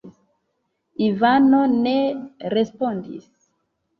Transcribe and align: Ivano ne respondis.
Ivano 1.07 1.59
ne 1.83 1.95
respondis. 2.53 3.29